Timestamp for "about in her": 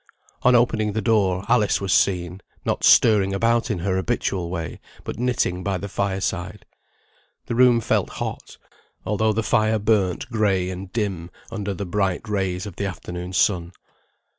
3.35-3.97